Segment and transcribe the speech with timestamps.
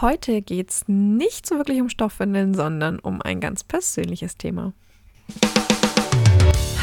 [0.00, 4.72] Heute geht es nicht so wirklich um Stoffwindeln, sondern um ein ganz persönliches Thema.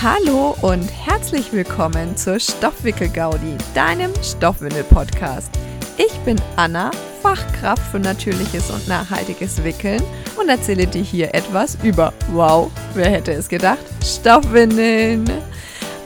[0.02, 5.52] Hallo und herzlich willkommen zur Stoffwickel-Gaudi, deinem Stoffwindel-Podcast.
[5.98, 6.92] Ich bin Anna,
[7.22, 10.02] Fachkraft für natürliches und nachhaltiges Wickeln
[10.40, 15.26] und erzähle dir hier etwas über, wow, wer hätte es gedacht, Stoffwindeln.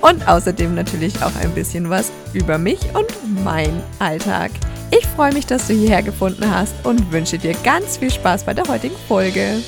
[0.01, 3.07] Und außerdem natürlich auch ein bisschen was über mich und
[3.43, 4.51] mein Alltag.
[4.95, 8.53] Ich freue mich, dass du hierher gefunden hast und wünsche dir ganz viel Spaß bei
[8.53, 9.63] der heutigen Folge.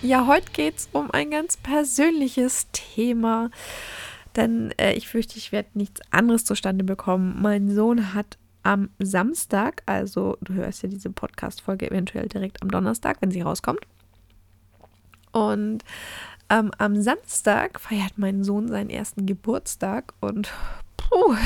[0.00, 3.50] Ja, heute geht es um ein ganz persönliches Thema,
[4.36, 7.36] denn äh, ich fürchte, ich werde nichts anderes zustande bekommen.
[7.42, 13.18] Mein Sohn hat am Samstag, also du hörst ja diese Podcast-Folge eventuell direkt am Donnerstag,
[13.20, 13.80] wenn sie rauskommt.
[15.32, 15.84] Und
[16.48, 20.50] ähm, am Samstag feiert mein Sohn seinen ersten Geburtstag und
[20.96, 21.36] puh,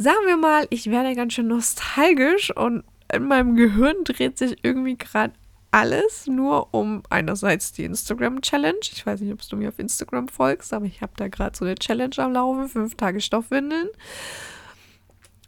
[0.00, 4.96] sagen wir mal, ich werde ganz schön nostalgisch und in meinem Gehirn dreht sich irgendwie
[4.96, 5.34] gerade
[5.72, 8.80] alles nur um einerseits die Instagram-Challenge.
[8.80, 11.66] Ich weiß nicht, ob du mir auf Instagram folgst, aber ich habe da gerade so
[11.66, 13.88] eine Challenge am Laufen, fünf Tage Stoffwindeln.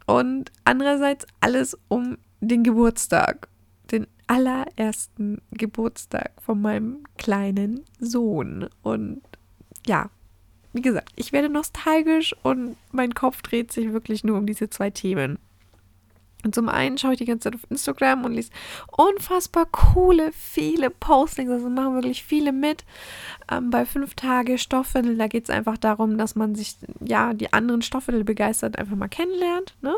[0.05, 3.47] Und andererseits alles um den Geburtstag,
[3.91, 8.69] den allerersten Geburtstag von meinem kleinen Sohn.
[8.83, 9.23] Und
[9.87, 10.11] ja,
[10.73, 14.89] wie gesagt, ich werde nostalgisch und mein Kopf dreht sich wirklich nur um diese zwei
[14.89, 15.37] Themen.
[16.43, 18.51] Und zum einen schaue ich die ganze Zeit auf Instagram und lese
[18.91, 21.49] unfassbar coole, viele Postings.
[21.49, 22.83] Also machen wirklich viele mit.
[23.49, 27.53] Ähm, bei fünf Tage Stoffwindel, da geht es einfach darum, dass man sich, ja, die
[27.53, 29.75] anderen Stoffwindel begeistert einfach mal kennenlernt.
[29.81, 29.95] Ne?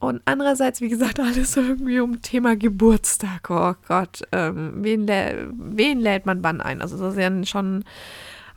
[0.00, 3.50] Und andererseits, wie gesagt, alles irgendwie um Thema Geburtstag.
[3.50, 6.82] Oh Gott, ähm, wen, lä wen lädt man wann ein?
[6.82, 7.84] Also das ist ja schon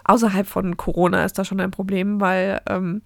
[0.07, 3.01] außerhalb von Corona ist das schon ein Problem, weil ähm,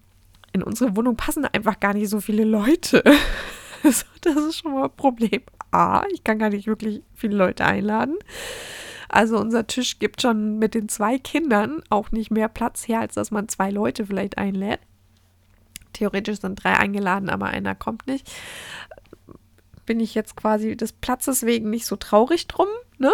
[0.52, 3.02] in unsere Wohnung passen einfach gar nicht so viele Leute.
[3.82, 5.42] das ist schon mal Problem.
[5.70, 8.16] A, ich kann gar nicht wirklich viele Leute einladen.
[9.08, 13.14] Also unser Tisch gibt schon mit den zwei Kindern auch nicht mehr Platz her, als
[13.14, 14.80] dass man zwei Leute vielleicht einlädt.
[15.92, 18.30] Theoretisch sind drei eingeladen, aber einer kommt nicht.
[19.84, 23.12] Bin ich jetzt quasi des Platzes wegen nicht so traurig drum, ne?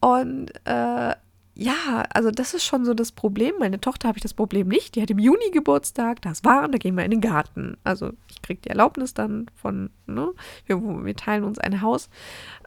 [0.00, 1.14] Und äh,
[1.54, 3.54] ja, also das ist schon so das Problem.
[3.58, 4.94] Meine Tochter habe ich das Problem nicht.
[4.94, 7.76] Die hat im Juni Geburtstag, das war, und da gehen wir in den Garten.
[7.84, 10.30] Also ich kriege die Erlaubnis dann von, ne,
[10.66, 12.08] wir, wir teilen uns ein Haus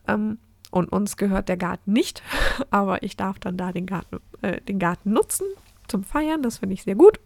[0.07, 0.38] ähm,
[0.69, 2.22] und uns gehört der Garten nicht,
[2.69, 5.47] aber ich darf dann da den Garten, äh, den Garten nutzen
[5.88, 6.44] zum Feiern.
[6.44, 7.19] Das finde ich sehr gut.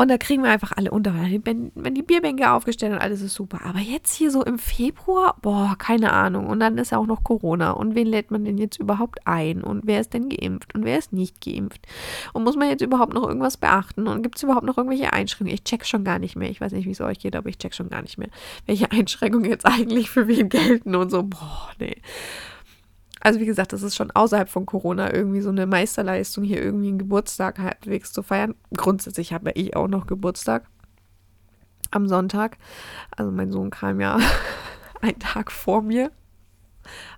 [0.00, 1.12] Und da kriegen wir einfach alle unter.
[1.12, 3.60] Wenn, die Bierbänke aufgestellt und alles ist super.
[3.66, 6.46] Aber jetzt hier so im Februar, boah, keine Ahnung.
[6.46, 7.72] Und dann ist ja auch noch Corona.
[7.72, 9.62] Und wen lädt man denn jetzt überhaupt ein?
[9.62, 10.74] Und wer ist denn geimpft?
[10.74, 11.86] Und wer ist nicht geimpft?
[12.32, 14.06] Und muss man jetzt überhaupt noch irgendwas beachten?
[14.08, 15.52] Und gibt es überhaupt noch irgendwelche Einschränkungen?
[15.52, 16.48] Ich check schon gar nicht mehr.
[16.48, 18.30] Ich weiß nicht, wie es euch geht, aber ich check schon gar nicht mehr,
[18.64, 21.24] welche Einschränkungen jetzt eigentlich für wen gelten und so.
[21.24, 21.96] Boah, nee.
[23.20, 26.88] Also wie gesagt, das ist schon außerhalb von Corona irgendwie so eine Meisterleistung, hier irgendwie
[26.88, 28.54] einen Geburtstag halbwegs zu feiern.
[28.74, 30.64] Grundsätzlich habe ich auch noch Geburtstag
[31.90, 32.56] am Sonntag.
[33.14, 34.18] Also mein Sohn kam ja
[35.02, 36.10] einen Tag vor mir,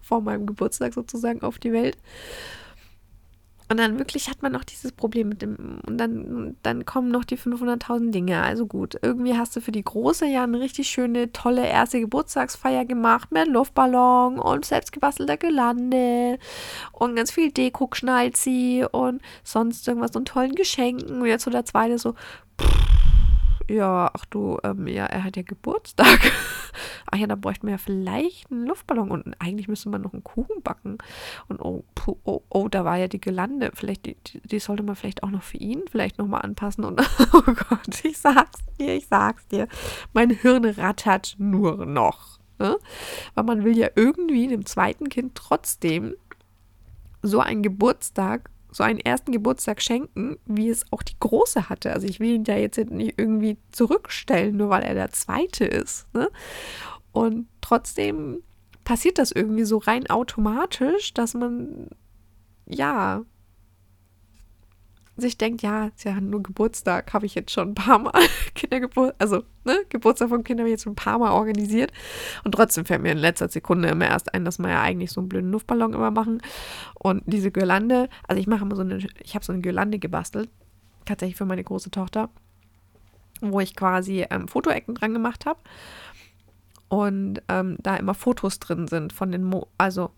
[0.03, 1.97] vor meinem Geburtstag sozusagen auf die Welt.
[3.73, 7.25] Und dann wirklich hat man noch dieses Problem mit dem, und dann, dann kommen noch
[7.25, 8.43] die 500.000 Dinge.
[8.43, 12.85] Also gut, irgendwie hast du für die Große ja eine richtig schöne, tolle erste Geburtstagsfeier
[12.85, 16.39] gemacht mit Luftballon und selbstgebastelter Gelande
[16.93, 21.23] und ganz viel Deko-Schnalzi und sonst irgendwas und tollen Geschenken.
[21.23, 22.13] Und jetzt so der zweite so,
[22.61, 22.92] pff,
[23.69, 26.33] ja, ach du, ähm, ja, er hat ja Geburtstag.
[27.11, 30.25] ach ja, da bräuchten wir ja vielleicht einen Luftballon und eigentlich müsste man noch einen
[30.25, 30.99] Kuchen backen.
[31.49, 33.71] Und oh, puh, oh, oh, da war ja die Gelande.
[33.75, 36.85] Vielleicht, die, die sollte man vielleicht auch noch für ihn vielleicht nochmal anpassen.
[36.85, 37.01] Und
[37.33, 39.69] oh Gott, ich sag's dir, ich sag's dir.
[40.13, 42.39] Mein Hirn rattert nur noch.
[42.59, 42.79] Ne?
[43.35, 46.15] Weil man will ja irgendwie dem zweiten Kind trotzdem
[47.23, 51.93] so einen Geburtstag so einen ersten Geburtstag schenken, wie es auch die Große hatte.
[51.93, 56.13] Also ich will ihn da jetzt nicht irgendwie zurückstellen, nur weil er der Zweite ist.
[56.15, 56.31] Ne?
[57.13, 58.43] Und trotzdem
[58.85, 61.89] passiert das irgendwie so rein automatisch, dass man
[62.67, 63.23] ja
[65.17, 68.13] sich denkt, ja, ist ja nur Geburtstag, habe ich jetzt schon ein paar Mal
[68.55, 71.93] Kindergeburtstag, also ne, Geburtstag von Kindern habe ich jetzt schon ein paar Mal organisiert.
[72.45, 75.21] Und trotzdem fällt mir in letzter Sekunde immer erst ein, dass wir ja eigentlich so
[75.21, 76.41] einen blöden Luftballon immer machen.
[76.95, 80.49] Und diese Girlande, also ich mache immer so eine, ich habe so eine Girlande gebastelt,
[81.05, 82.31] tatsächlich für meine große Tochter,
[83.43, 85.61] wo ich quasi ähm, Fotoecken dran gemacht habe.
[86.89, 90.11] Und ähm, da immer Fotos drin sind von den, Mo also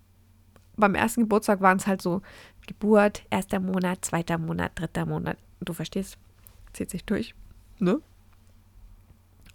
[0.77, 2.23] beim ersten Geburtstag waren es halt so
[2.67, 5.37] Geburt, erster Monat, zweiter Monat, dritter Monat.
[5.61, 6.19] Du verstehst,
[6.73, 7.35] zieht sich durch,
[7.79, 8.01] ne?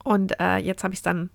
[0.03, 1.29] Und äh, jetzt habe ich es dann,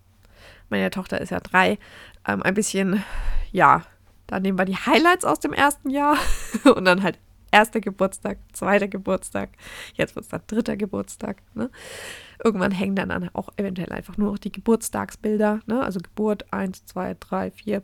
[0.68, 1.78] meine Tochter ist ja drei,
[2.26, 3.04] ähm, ein bisschen,
[3.52, 3.82] ja,
[4.26, 6.16] da nehmen wir die Highlights aus dem ersten Jahr
[6.74, 7.18] und dann halt
[7.54, 9.50] erster Geburtstag, zweiter Geburtstag,
[9.94, 11.40] jetzt wird es dann dritter Geburtstag.
[11.54, 11.70] Ne?
[12.42, 15.82] Irgendwann hängen dann auch eventuell einfach nur noch die Geburtstagsbilder, ne?
[15.82, 17.82] also Geburt 1, 2, 3, 4.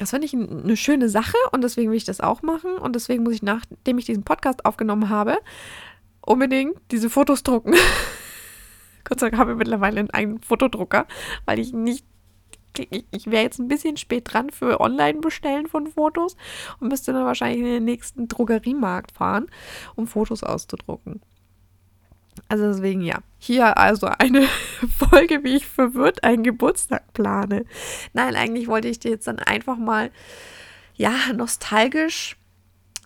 [0.00, 2.72] Das finde ich eine schöne Sache und deswegen will ich das auch machen.
[2.78, 5.36] Und deswegen muss ich, nachdem ich diesen Podcast aufgenommen habe,
[6.24, 7.74] unbedingt diese Fotos drucken.
[9.04, 11.06] Gott sei Dank habe ich mittlerweile einen Fotodrucker,
[11.44, 12.06] weil ich nicht
[12.78, 16.36] ich, ich wäre jetzt ein bisschen spät dran für Online-Bestellen von Fotos
[16.78, 19.48] und müsste dann wahrscheinlich in den nächsten Drogeriemarkt fahren,
[19.96, 21.20] um Fotos auszudrucken.
[22.50, 24.46] Also deswegen ja, hier also eine
[24.98, 27.64] Folge, wie ich verwirrt einen Geburtstag plane.
[28.12, 30.10] Nein, eigentlich wollte ich dir jetzt dann einfach mal,
[30.94, 32.36] ja, nostalgisch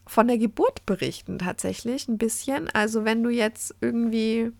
[0.06, 2.68] von der Geburt berichten tatsächlich ein bisschen.
[2.70, 4.50] Also wenn du jetzt irgendwie,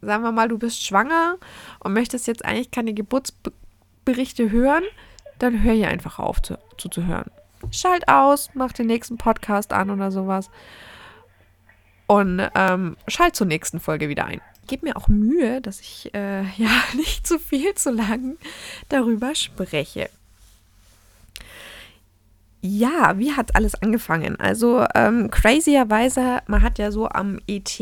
[0.00, 1.38] sagen wir mal, du bist schwanger
[1.80, 3.62] und möchtest jetzt eigentlich keine Geburtsberichte
[4.04, 4.82] Berichte hören,
[5.38, 7.30] dann hör hier einfach auf zu, zuzuhören.
[7.70, 10.50] Schalt aus, mach den nächsten Podcast an oder sowas.
[12.06, 14.40] Und ähm, schalt zur nächsten Folge wieder ein.
[14.66, 18.36] Gib mir auch Mühe, dass ich äh, ja nicht zu viel zu lang
[18.88, 20.10] darüber spreche.
[22.64, 24.38] Ja, wie hat alles angefangen?
[24.38, 27.80] Also ähm, crazierweise, man hat ja so am ET,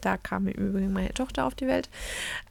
[0.00, 1.90] da kam mir übrigens meine Tochter auf die Welt,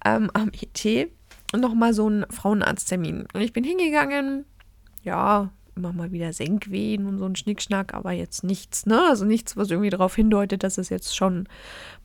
[0.05, 1.09] ähm, am ET
[1.55, 3.27] nochmal so einen Frauenarzttermin.
[3.33, 4.45] Und ich bin hingegangen,
[5.03, 9.01] ja, immer mal wieder Senkwehen und so ein Schnickschnack, aber jetzt nichts, ne?
[9.09, 11.47] Also nichts, was irgendwie darauf hindeutet, dass es jetzt schon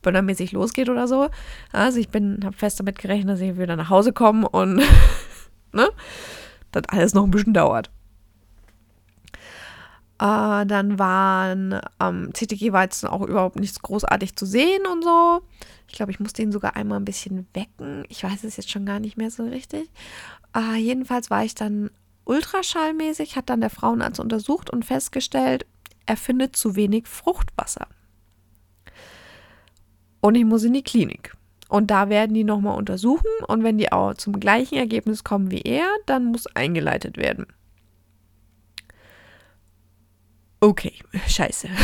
[0.01, 1.29] bönnermäßig losgeht oder so.
[1.71, 4.75] Also ich bin, habe fest damit gerechnet, dass ich wieder nach Hause komme und
[5.73, 5.89] ne?
[6.71, 7.89] Das alles noch ein bisschen dauert.
[10.19, 15.03] Äh, dann waren am ähm, CTG war jetzt auch überhaupt nichts großartig zu sehen und
[15.03, 15.41] so.
[15.87, 18.03] Ich glaube, ich musste ihn sogar einmal ein bisschen wecken.
[18.09, 19.89] Ich weiß es jetzt schon gar nicht mehr so richtig.
[20.53, 21.89] Äh, jedenfalls war ich dann
[22.29, 25.65] ultraschallmäßig, hat dann der Frauenarzt untersucht und festgestellt,
[26.05, 27.87] er findet zu wenig Fruchtwasser.
[30.21, 31.35] Und ich muss in die Klinik.
[31.69, 33.29] Und da werden die nochmal untersuchen.
[33.47, 37.45] Und wenn die auch zum gleichen Ergebnis kommen wie er, dann muss eingeleitet werden.
[40.59, 40.93] Okay,
[41.27, 41.69] scheiße.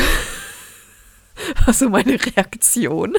[1.66, 3.18] Also meine Reaktion.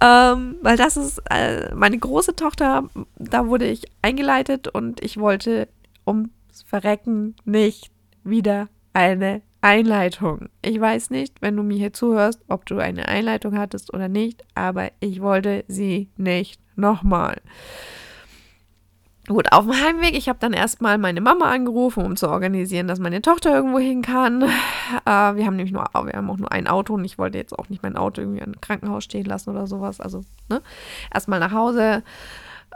[0.00, 5.68] Ähm, weil das ist äh, meine große Tochter, da wurde ich eingeleitet und ich wollte
[6.06, 6.30] ums
[6.66, 7.90] Verrecken nicht
[8.22, 10.48] wieder eine Einleitung.
[10.62, 14.44] Ich weiß nicht, wenn du mir hier zuhörst, ob du eine Einleitung hattest oder nicht,
[14.54, 17.40] aber ich wollte sie nicht nochmal.
[19.28, 22.98] Gut, auf dem Heimweg, ich habe dann erstmal meine Mama angerufen, um zu organisieren, dass
[22.98, 24.42] meine Tochter irgendwo hin kann.
[25.04, 27.52] Äh, wir haben nämlich nur, wir haben auch nur ein Auto und ich wollte jetzt
[27.58, 30.00] auch nicht mein Auto irgendwie im Krankenhaus stehen lassen oder sowas.
[30.00, 30.62] Also, ne?
[31.12, 32.02] Erstmal nach Hause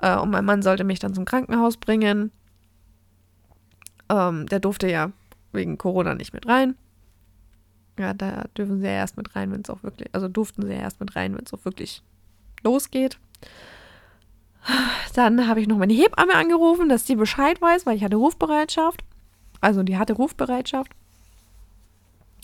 [0.03, 2.33] äh, und mein Mann sollte mich dann zum Krankenhaus bringen.
[4.11, 5.11] Ähm, der durfte ja
[5.53, 6.77] wegen Corona nicht mit rein.
[7.99, 10.75] Ja, da dürfen sie ja erst mit rein, wenn es auch wirklich, also durften sie
[10.75, 12.03] ja erst mit rein, wenn es auch wirklich
[12.63, 13.19] losgeht.
[15.15, 19.05] Dann habe ich noch meine Hebamme angerufen, dass sie Bescheid weiß, weil ich hatte Rufbereitschaft.
[19.61, 20.91] Also die hatte Rufbereitschaft,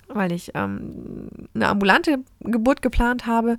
[0.09, 3.59] weil ich ähm, eine ambulante Geburt geplant habe.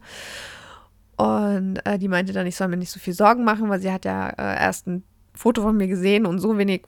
[1.18, 3.92] Und äh, die meinte dann, ich soll mir nicht so viel Sorgen machen, weil sie
[3.92, 6.84] hat ja äh, erst ein Foto von mir gesehen und so wenig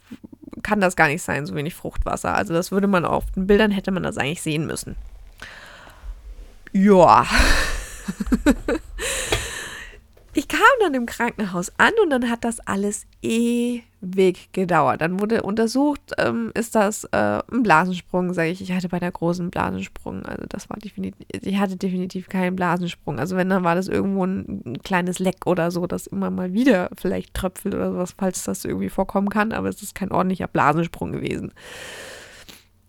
[0.63, 2.36] kann das gar nicht sein, so wenig Fruchtwasser.
[2.36, 4.95] Also das würde man auf den Bildern, hätte man das eigentlich sehen müssen.
[6.72, 7.25] Ja.
[10.33, 15.01] ich kam dann im Krankenhaus an und dann hat das alles ewig gedauert.
[15.01, 18.61] Dann wurde untersucht, ähm, ist das äh, ein Blasensprung, sage ich.
[18.61, 23.19] Ich hatte bei der großen Blasensprung, also das war definitiv, ich hatte definitiv keinen Blasensprung.
[23.19, 26.53] Also wenn, dann war das irgendwo ein, ein kleines Leck oder so, das immer mal
[26.53, 30.47] wieder vielleicht tröpfelt oder sowas, falls das irgendwie vorkommen kann, aber es ist kein ordentlicher
[30.47, 31.51] Blasensprung gewesen.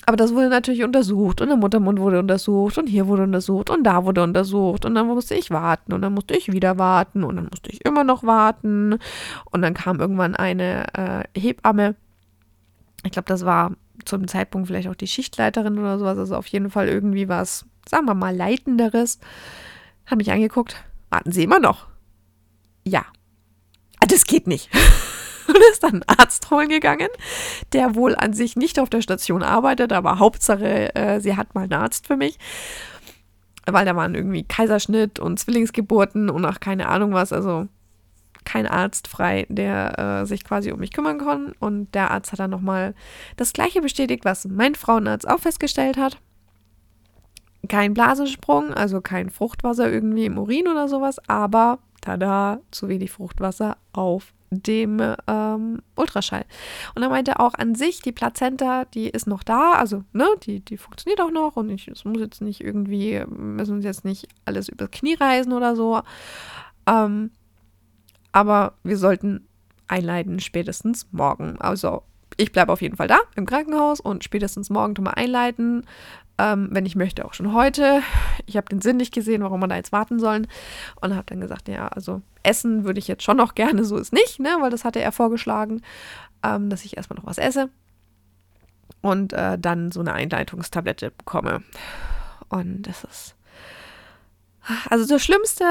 [0.04, 3.84] Aber das wurde natürlich untersucht und der Muttermund wurde untersucht und hier wurde untersucht und
[3.84, 7.36] da wurde untersucht und dann musste ich warten und dann musste ich wieder warten und
[7.36, 8.98] dann musste ich immer noch warten
[9.50, 11.94] und dann kam irgendwann eine äh, Hebamme.
[13.04, 13.72] Ich glaube, das war
[14.04, 18.06] zum Zeitpunkt vielleicht auch die Schichtleiterin oder sowas, also auf jeden Fall irgendwie was, sagen
[18.06, 19.20] wir mal, leitenderes.
[20.06, 20.82] Hat mich angeguckt.
[21.10, 21.86] Warten Sie immer noch?
[22.84, 23.04] Ja.
[24.00, 24.68] Ah, das geht nicht.
[25.54, 27.08] und ist dann einen Arzt holen gegangen,
[27.72, 31.62] der wohl an sich nicht auf der Station arbeitet, aber Hauptsache, äh, sie hat mal
[31.62, 32.38] einen Arzt für mich.
[33.66, 37.68] Weil da waren irgendwie Kaiserschnitt und Zwillingsgeburten und auch keine Ahnung was, also
[38.44, 41.52] kein Arzt frei, der äh, sich quasi um mich kümmern kann.
[41.60, 42.94] Und der Arzt hat dann nochmal
[43.36, 46.18] das Gleiche bestätigt, was mein Frauenarzt auch festgestellt hat.
[47.68, 53.76] kein Blasensprung, also kein Fruchtwasser irgendwie im Urin oder sowas, aber tada, zu wenig Fruchtwasser
[53.92, 56.44] auf dem ähm, Ultraschall.
[56.94, 60.60] Und er meinte auch an sich, die Plazenta, die ist noch da, also ne, die,
[60.60, 64.68] die funktioniert auch noch und es muss jetzt nicht irgendwie, müssen uns jetzt nicht alles
[64.68, 66.02] übers Knie reisen oder so.
[66.86, 67.30] Ähm,
[68.32, 69.46] aber wir sollten
[69.88, 71.60] einleiten spätestens morgen.
[71.60, 72.02] Also
[72.36, 75.86] ich bleibe auf jeden Fall da im Krankenhaus und spätestens morgen tun wir einleiten.
[76.42, 78.02] Ähm, wenn ich möchte, auch schon heute.
[78.46, 80.48] Ich habe den Sinn nicht gesehen, warum wir da jetzt warten sollen.
[81.00, 84.12] Und habe dann gesagt, ja, also essen würde ich jetzt schon noch gerne, so ist
[84.12, 84.56] nicht, ne?
[84.60, 85.82] weil das hatte er vorgeschlagen,
[86.42, 87.70] ähm, dass ich erstmal noch was esse
[89.02, 91.62] und äh, dann so eine Einleitungstablette bekomme.
[92.48, 93.36] Und das ist
[94.88, 95.64] also das Schlimmste,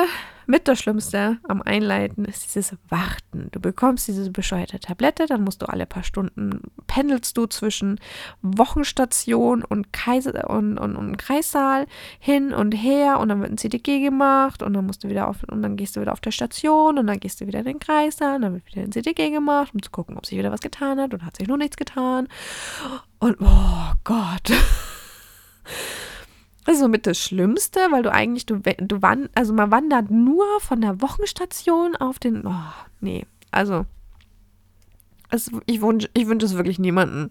[0.47, 3.47] mit das Schlimmste am Einleiten ist dieses Warten.
[3.51, 7.99] Du bekommst diese bescheuerte Tablette, dann musst du alle paar Stunden pendelst du zwischen
[8.41, 11.87] Wochenstation und, Kaiser und, und, und Kreissaal
[12.19, 15.37] hin und her und dann wird ein CTG gemacht und dann musst du wieder auf
[15.49, 17.79] und dann gehst du wieder auf der Station und dann gehst du wieder in den
[17.79, 20.61] Kreissaal und dann wird wieder ein CTG gemacht, um zu gucken, ob sich wieder was
[20.61, 22.27] getan hat und hat sich noch nichts getan.
[23.19, 24.51] Und oh Gott.
[26.65, 30.45] Das ist somit das Schlimmste, weil du eigentlich, du, du wand, also man wandert nur
[30.59, 33.85] von der Wochenstation auf den, oh, nee, also
[35.31, 37.29] es, ich wünsche ich wünsch es wirklich niemanden.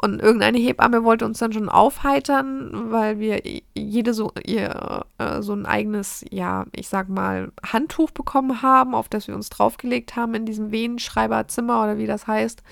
[0.00, 3.42] Und irgendeine Hebamme wollte uns dann schon aufheitern, weil wir
[3.74, 9.08] jede so, ihr, äh, so ein eigenes, ja, ich sag mal, Handtuch bekommen haben, auf
[9.08, 12.62] das wir uns draufgelegt haben in diesem Venenschreiberzimmer oder wie das heißt.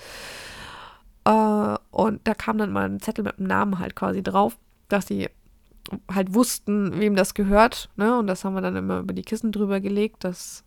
[1.25, 4.57] Äh, und da kam dann mal ein Zettel mit dem Namen halt quasi drauf,
[4.89, 5.29] dass sie
[6.11, 7.89] halt wussten, wem das gehört.
[7.95, 8.17] Ne?
[8.17, 10.63] Und das haben wir dann immer über die Kissen drüber gelegt, das,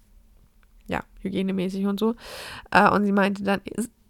[0.87, 2.15] ja, hygienemäßig und so.
[2.71, 3.61] Äh, und sie meinte dann,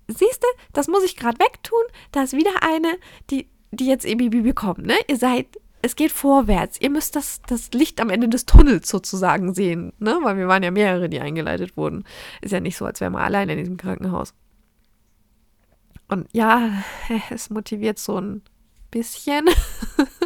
[0.06, 1.82] siehst du, das muss ich gerade wegtun.
[2.12, 2.96] Da ist wieder eine,
[3.30, 4.86] die, die jetzt EBB bekommt.
[4.86, 4.94] Ne?
[5.08, 5.46] Ihr seid,
[5.82, 6.80] es geht vorwärts.
[6.80, 9.92] Ihr müsst das, das Licht am Ende des Tunnels sozusagen sehen.
[9.98, 10.18] Ne?
[10.22, 12.04] Weil wir waren ja mehrere, die eingeleitet wurden.
[12.40, 14.34] Ist ja nicht so, als wären wir alleine in diesem Krankenhaus.
[16.08, 16.82] Und ja,
[17.30, 18.42] es motiviert so ein
[18.90, 19.46] bisschen.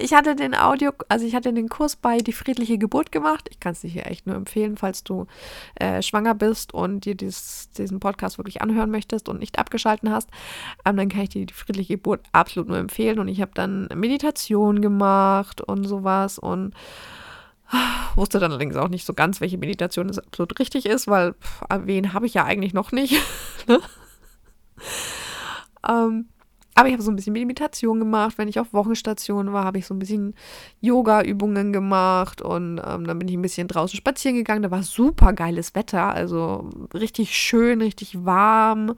[0.00, 3.48] Ich hatte den Audio, also ich hatte den Kurs bei Die friedliche Geburt gemacht.
[3.50, 5.26] Ich kann es dir hier echt nur empfehlen, falls du
[5.74, 10.30] äh, schwanger bist und dir dieses, diesen Podcast wirklich anhören möchtest und nicht abgeschalten hast.
[10.84, 13.18] Ähm, dann kann ich dir die friedliche Geburt absolut nur empfehlen.
[13.18, 16.74] Und ich habe dann Meditation gemacht und sowas und
[18.14, 21.62] wusste dann allerdings auch nicht so ganz, welche Meditation es absolut richtig ist, weil pff,
[21.84, 23.20] wen habe ich ja eigentlich noch nicht.
[23.66, 23.80] ne?
[25.88, 26.28] ähm,
[26.78, 28.38] aber ich habe so ein bisschen Meditation gemacht.
[28.38, 30.34] Wenn ich auf Wochenstation war, habe ich so ein bisschen
[30.80, 34.62] Yoga-Übungen gemacht und ähm, dann bin ich ein bisschen draußen spazieren gegangen.
[34.62, 38.94] Da war super geiles Wetter, also richtig schön, richtig warm.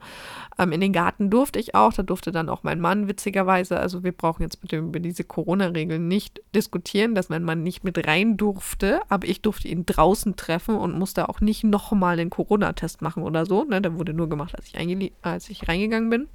[0.59, 1.91] Ähm, in den Garten durfte ich auch.
[1.91, 3.79] Da durfte dann auch mein Mann, witzigerweise.
[3.79, 8.05] Also wir brauchen jetzt bitte über diese Corona-Regeln nicht diskutieren, dass mein Mann nicht mit
[8.05, 9.01] rein durfte.
[9.09, 13.47] Aber ich durfte ihn draußen treffen und musste auch nicht nochmal einen Corona-Test machen oder
[13.47, 13.63] so.
[13.63, 13.81] Ne?
[13.81, 16.27] Der wurde nur gemacht, als ich, als ich reingegangen bin.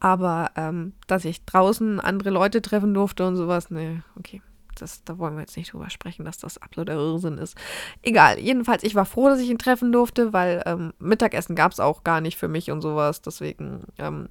[0.00, 4.42] Aber ähm, dass ich draußen andere Leute treffen durfte und sowas, ne, okay.
[4.76, 7.56] Das, da wollen wir jetzt nicht drüber sprechen, dass das absoluter Irrsinn ist.
[8.00, 11.78] Egal, jedenfalls, ich war froh, dass ich ihn treffen durfte, weil ähm, Mittagessen gab es
[11.78, 13.20] auch gar nicht für mich und sowas.
[13.20, 14.30] Deswegen, ähm,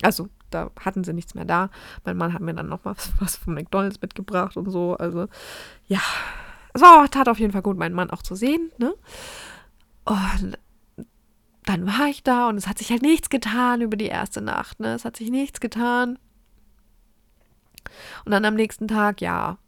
[0.00, 1.70] also da hatten sie nichts mehr da.
[2.04, 4.96] Mein Mann hat mir dann noch was, was von McDonalds mitgebracht und so.
[4.96, 5.26] Also,
[5.86, 6.00] ja,
[6.72, 8.70] es war, tat auf jeden Fall gut, meinen Mann auch zu sehen.
[8.78, 8.94] Ne?
[10.04, 10.56] Und
[11.64, 14.80] dann war ich da und es hat sich halt nichts getan über die erste Nacht.
[14.80, 14.94] Ne?
[14.94, 16.18] Es hat sich nichts getan.
[18.24, 19.58] Und dann am nächsten Tag, ja,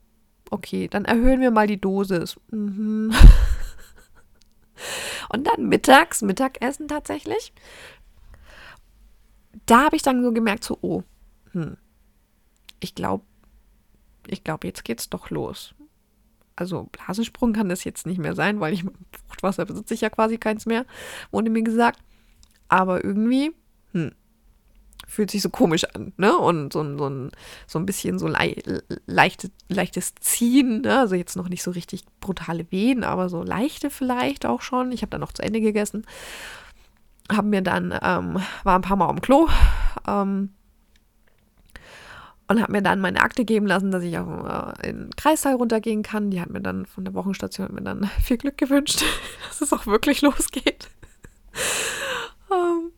[0.51, 2.41] okay, dann erhöhen wir mal die Dosis.
[2.51, 3.13] Mhm.
[5.33, 7.53] und dann mittags, Mittagessen tatsächlich.
[9.67, 11.03] Da habe ich dann so gemerkt, so, oh,
[11.53, 11.77] hm,
[12.81, 13.25] ich glaube,
[14.27, 15.75] ich glaube, jetzt geht's doch los.
[16.63, 18.85] Also Blasensprung kann das jetzt nicht mehr sein, weil ich
[19.27, 20.87] Fruchtwasser besitze ich ja quasi keins mehr,
[21.33, 21.99] wurde mir gesagt.
[22.69, 23.51] Aber irgendwie,
[23.91, 24.13] hm,
[25.09, 26.37] fühlt sich so komisch an, ne?
[26.39, 27.33] Und so, so, ein,
[27.67, 28.55] so ein bisschen so lei
[29.07, 31.01] leichte, leichtes Ziehen, ne?
[31.01, 34.93] Also jetzt noch nicht so richtig brutale Wehen, aber so leichte vielleicht auch schon.
[34.93, 36.07] Ich habe dann noch zu Ende gegessen.
[37.29, 39.49] Haben mir dann, ähm, war ein paar Mal am Klo,
[40.07, 40.51] ähm,
[42.53, 45.55] und habe mir dann meine Akte geben lassen, dass ich auch äh, in den Kreissaal
[45.55, 46.31] runtergehen kann.
[46.31, 49.03] Die hat mir dann von der Wochenstation mir dann viel Glück gewünscht,
[49.49, 50.89] dass es auch wirklich losgeht.
[52.49, 52.93] um, ähm,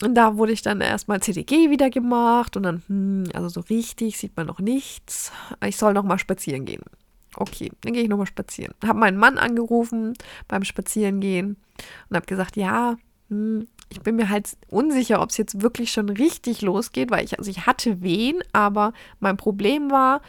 [0.00, 4.16] und da wurde ich dann erstmal CDG wieder gemacht und dann, hm, also so richtig
[4.16, 5.32] sieht man noch nichts.
[5.66, 6.82] Ich soll noch mal spazieren gehen.
[7.34, 8.74] Okay, dann gehe ich noch mal spazieren.
[8.86, 10.14] Habe meinen Mann angerufen
[10.46, 11.56] beim Spazierengehen
[12.08, 12.96] und habe gesagt, ja,
[13.28, 17.38] hm, ich bin mir halt unsicher, ob es jetzt wirklich schon richtig losgeht, weil ich,
[17.38, 20.20] also ich hatte Wehen, aber mein Problem war,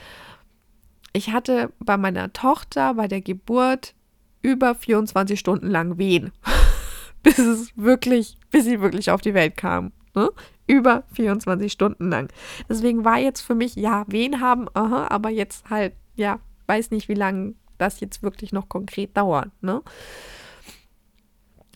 [1.14, 3.96] ich hatte bei meiner Tochter bei der Geburt
[4.42, 6.32] über 24 Stunden lang Wehen.
[7.24, 9.92] bis es wirklich, bis sie wirklich auf die Welt kam.
[10.16, 10.30] Ne?
[10.68, 12.32] Über 24 Stunden lang.
[12.70, 17.10] Deswegen war jetzt für mich, ja, Wehen haben, aha, aber jetzt halt, ja, weiß nicht,
[17.10, 19.50] wie lange das jetzt wirklich noch konkret dauert.
[19.62, 19.82] Ne?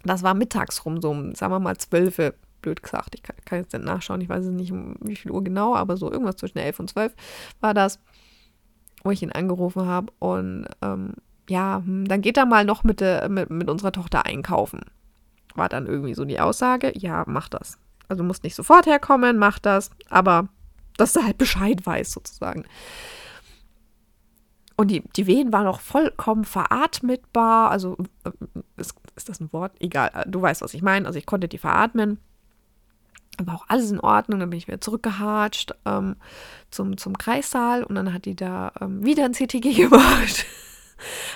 [0.04, 2.20] Das war mittags rum, so sagen wir mal zwölf,
[2.62, 3.16] blöd gesagt.
[3.16, 6.12] Ich kann, jetzt nicht nachschauen, ich weiß nicht, um wie viel Uhr genau, aber so
[6.12, 7.14] irgendwas zwischen elf und zwölf
[7.60, 8.00] war das,
[9.04, 10.12] wo ich ihn angerufen habe.
[10.20, 11.14] Und ähm,
[11.50, 14.82] ja, hm, dann geht er mal noch mit, de, mit, mit unserer Tochter einkaufen.
[15.56, 17.78] War dann irgendwie so die Aussage, ja, mach das.
[18.08, 20.48] Also du musst nicht sofort herkommen, mach das, aber
[20.98, 22.66] dass du halt Bescheid weißt sozusagen.
[24.76, 27.70] Und die, die Wehen waren auch vollkommen veratmetbar.
[27.70, 28.32] Also, äh,
[28.78, 29.74] ist, ist das ein Wort?
[29.80, 31.06] Egal, äh, du weißt, was ich meine.
[31.06, 32.20] Also, ich konnte die veratmen.
[33.44, 34.40] War auch alles in Ordnung.
[34.40, 36.16] Dann bin ich wieder zurückgehatscht ähm,
[36.72, 40.46] zum, zum Kreissaal und dann hat die da ähm, wieder ein CTG gemacht.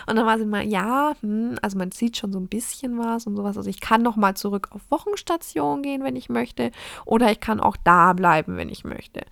[0.08, 3.28] Und dann war sie mal, ja, hm, also man sieht schon so ein bisschen was
[3.28, 3.58] und sowas.
[3.58, 6.72] Also ich kann noch mal zurück auf Wochenstation gehen, wenn ich möchte.
[7.06, 9.26] Oder ich kann auch da bleiben, wenn ich möchte.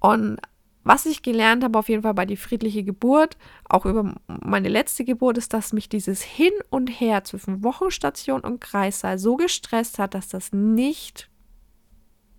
[0.00, 0.40] Und
[0.84, 3.36] was ich gelernt habe, auf jeden Fall bei die friedliche Geburt,
[3.68, 8.60] auch über meine letzte Geburt, ist, dass mich dieses Hin und Her zwischen Wochenstation und
[8.60, 11.30] Kreissaal so gestresst hat, dass das nicht,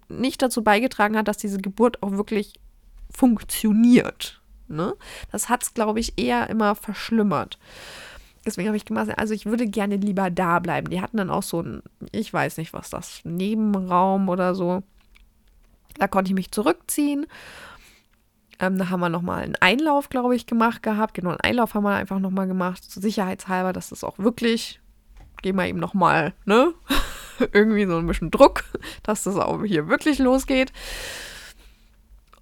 [0.10, 2.60] nicht dazu beigetragen hat, dass diese Geburt auch wirklich
[3.10, 4.42] funktioniert.
[4.68, 4.94] Ne?
[5.32, 7.60] Das hat es, glaube ich, eher immer verschlimmert.
[8.46, 10.90] Deswegen habe ich gemacht, also ich würde gerne lieber da bleiben.
[10.90, 11.82] Die hatten dann auch so ein,
[12.12, 14.84] ich weiß nicht, was das, Nebenraum oder so.
[15.98, 17.26] Da konnte ich mich zurückziehen
[18.60, 21.14] ähm, da haben wir nochmal einen Einlauf, glaube ich, gemacht gehabt.
[21.14, 24.80] Genau, einen Einlauf haben wir einfach nochmal gemacht, sicherheitshalber, dass das auch wirklich,
[25.42, 26.74] geben wir ihm nochmal, ne?
[27.52, 28.64] Irgendwie so ein bisschen Druck,
[29.02, 30.72] dass das auch hier wirklich losgeht.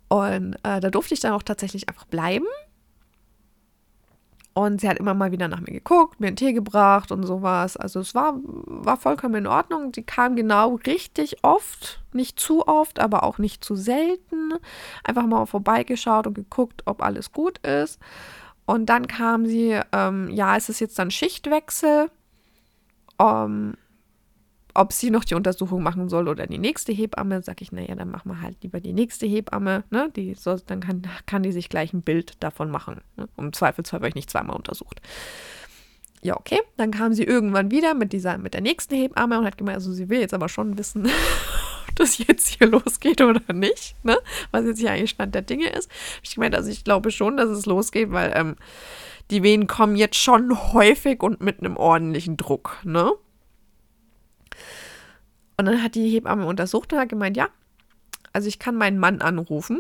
[0.10, 2.46] Und äh, da durfte ich dann auch tatsächlich einfach bleiben.
[4.54, 7.78] Und sie hat immer mal wieder nach mir geguckt, mir einen Tee gebracht und sowas.
[7.78, 9.94] Also es war, war vollkommen in Ordnung.
[9.96, 14.54] Sie kam genau richtig oft, nicht zu oft, aber auch nicht zu selten.
[15.06, 17.98] Einfach mal vorbeigeschaut und geguckt, ob alles gut ist.
[18.66, 22.12] Und dann kam sie, ähm, ja, es ist jetzt dann Schichtwechsel.
[23.20, 23.76] Ähm,
[24.74, 28.12] ob sie noch die Untersuchung machen soll oder die nächste Hebamme, sage ich, naja, dann
[28.12, 30.12] machen wir halt lieber die nächste Hebamme, ne?
[30.16, 33.02] Die soll, dann kann, kann die sich gleich ein Bild davon machen.
[33.18, 33.28] Ne?
[33.36, 35.02] Um Zweifelsfall werde ich nicht zweimal untersucht.
[36.22, 36.60] Ja, okay.
[36.78, 39.92] Dann kam sie irgendwann wieder mit dieser, mit der nächsten Hebamme und hat gemeint, also
[39.92, 41.06] sie will jetzt aber schon wissen,
[41.88, 44.18] ob das jetzt hier losgeht oder nicht, ne?
[44.52, 45.90] Was jetzt hier eigentlich Stand der Dinge ist.
[46.24, 48.56] Ich gemeint, also ich glaube schon, dass es losgeht, weil ähm,
[49.32, 53.12] die Wehen kommen jetzt schon häufig und mit einem ordentlichen Druck, ne?
[55.58, 57.50] Und dann hat die Hebamme untersucht und hat gemeint, ja,
[58.34, 59.80] also ich kann meinen Mann anrufen.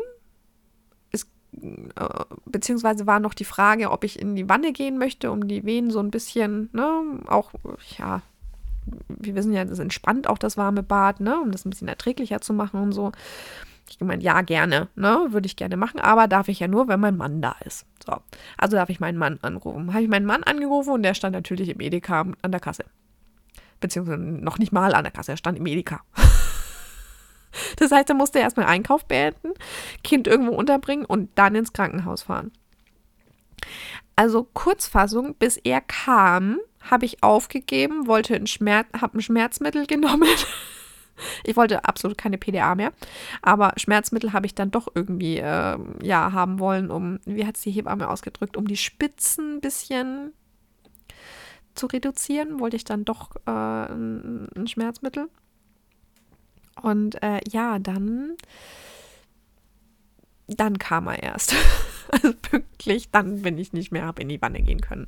[1.12, 2.08] Es, äh,
[2.46, 5.92] beziehungsweise war noch die Frage, ob ich in die Wanne gehen möchte, um die Wehen
[5.92, 7.52] so ein bisschen, ne, auch,
[7.98, 8.22] ja,
[9.08, 12.42] wir wissen ja, das entspannt auch das warme Bad, ne, um das ein bisschen erträglicher
[12.42, 13.12] zu machen und so.
[13.90, 17.00] Ich gemeint, ja, gerne, ne, würde ich gerne machen, aber darf ich ja nur, wenn
[17.00, 17.86] mein Mann da ist.
[18.06, 18.16] So,
[18.58, 19.94] also darf ich meinen Mann anrufen.
[19.94, 22.86] Habe ich meinen Mann angerufen und der stand natürlich im Edeka an der Kasse
[23.82, 26.02] beziehungsweise noch nicht mal an der Kasse, er stand im Edeka.
[27.78, 29.54] das heißt, er musste erstmal Einkauf beenden,
[30.04, 32.52] Kind irgendwo unterbringen und dann ins Krankenhaus fahren.
[34.16, 40.30] Also Kurzfassung, bis er kam, habe ich aufgegeben, wollte ein Schmerz, habe ein Schmerzmittel genommen.
[41.44, 42.92] ich wollte absolut keine PDA mehr,
[43.42, 47.64] aber Schmerzmittel habe ich dann doch irgendwie äh, ja haben wollen, um wie hat es
[47.64, 50.34] die Hebamme ausgedrückt, um die Spitzen ein bisschen
[51.76, 55.30] zu reduzieren, wollte ich dann doch äh, ein, ein, Schmerzmittel.
[56.82, 58.36] Und äh, ja, dann,
[60.48, 61.56] dann kam er erst.
[62.12, 65.06] also pünktlich, dann bin ich nicht mehr, habe in die Wanne gehen können.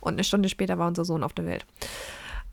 [0.00, 1.66] Und eine Stunde später war unser Sohn auf der Welt.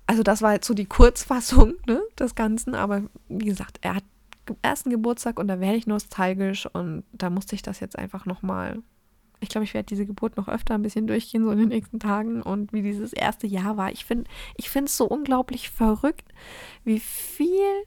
[0.05, 4.03] Also das war jetzt so die Kurzfassung ne, des Ganzen, aber wie gesagt, er hat
[4.61, 8.81] ersten Geburtstag und da werde ich nostalgisch und da musste ich das jetzt einfach nochmal
[9.43, 11.99] ich glaube, ich werde diese Geburt noch öfter ein bisschen durchgehen, so in den nächsten
[11.99, 13.91] Tagen und wie dieses erste Jahr war.
[13.91, 16.33] Ich finde ich es so unglaublich verrückt,
[16.83, 17.85] wie viel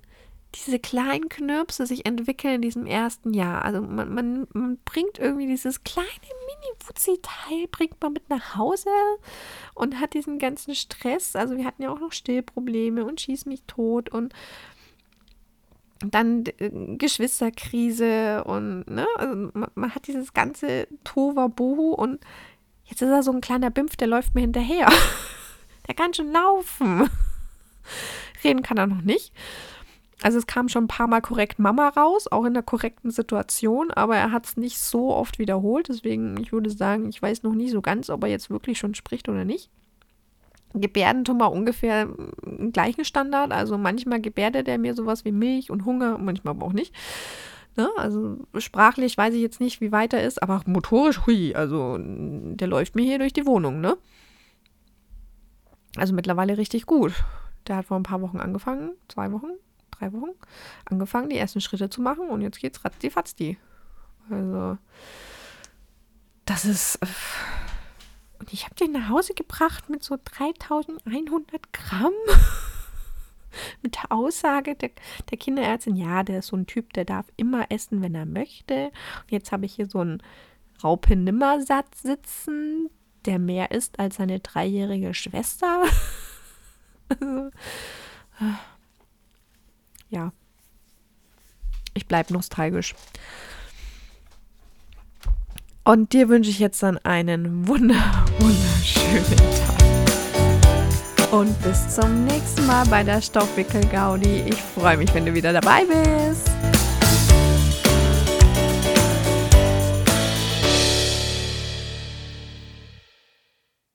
[0.55, 3.64] diese kleinen Knirpse sich entwickeln in diesem ersten Jahr.
[3.64, 8.90] Also man, man, man bringt irgendwie dieses kleine Mini-Wutzi-Teil, bringt man mit nach Hause
[9.75, 11.37] und hat diesen ganzen Stress.
[11.37, 14.33] Also wir hatten ja auch noch Stillprobleme und schieß mich tot und
[16.14, 22.21] dann äh, Geschwisterkrise und ne, also man, hat dieses ganze Tohuwabohu und
[22.85, 24.88] jetzt ist er so ein kleiner Bimpf, der läuft mir hinterher.
[25.87, 27.09] der kann schon laufen.
[28.45, 29.33] reden kann er noch nicht.
[30.23, 33.90] Also es kam schon ein paar Mal korrekt Mama raus, auch in der korrekten Situation,
[33.90, 35.88] aber er hat es nicht so oft wiederholt.
[35.88, 38.95] Deswegen, ich würde sagen, ich weiß noch nie so ganz, ob er jetzt wirklich schon
[38.95, 39.71] spricht oder nicht.
[40.81, 42.09] Gebärden tun wir ungefähr
[42.45, 43.53] im gleichen Standard.
[43.53, 46.95] Also manchmal gebärdet er mir sowas wie Milch und Hunger, manchmal aber auch nicht.
[47.77, 47.91] Ne?
[47.97, 52.69] Also sprachlich weiß ich jetzt nicht, wie weit er ist, aber motorisch, hui, also der
[52.69, 53.99] läuft mir hier durch die Wohnung, ne?
[55.97, 57.12] Also mittlerweile richtig gut.
[57.67, 59.51] Der hat vor ein paar Wochen angefangen, zwei Wochen,
[59.91, 60.31] drei Wochen,
[60.87, 63.59] angefangen, die ersten Schritte zu machen und jetzt geht's ratzi fatzdi.
[64.31, 64.79] Also,
[66.45, 66.97] das ist.
[66.97, 67.07] Äh,
[68.38, 72.12] und ich habe den nach Hause gebracht mit so 3100 Gramm.
[73.83, 74.90] mit der Aussage der,
[75.31, 78.87] der Kinderärztin, ja, der ist so ein Typ, der darf immer essen, wenn er möchte.
[79.22, 80.22] Und jetzt habe ich hier so einen
[80.83, 82.90] Raupe-Nimmer-Satz sitzen,
[83.25, 85.85] der mehr ist als seine dreijährige Schwester.
[87.09, 87.51] also,
[90.11, 90.33] ja.
[91.94, 92.94] Ich bleibe nostalgisch.
[95.87, 97.94] Und dir wünsche ich jetzt dann einen wunder,
[98.40, 99.25] wunderschönen
[101.16, 101.31] Tag.
[101.31, 104.46] Und bis zum nächsten Mal bei der Stoffwickel-Gaudi.
[104.49, 106.51] Ich freue mich, wenn du wieder dabei bist.